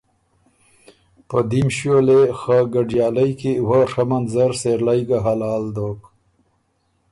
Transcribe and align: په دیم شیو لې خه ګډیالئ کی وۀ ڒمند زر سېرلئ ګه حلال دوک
په 1.27 1.37
دیم 1.49 1.67
شیو 1.75 1.97
لې 2.07 2.21
خه 2.39 2.57
ګډیالئ 2.73 3.31
کی 3.39 3.53
وۀ 3.67 3.79
ڒمند 3.91 4.27
زر 4.33 4.51
سېرلئ 4.61 5.01
ګه 5.09 5.17
حلال 5.25 5.63
دوک 5.75 6.01